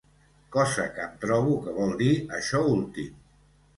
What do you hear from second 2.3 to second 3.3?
això últim.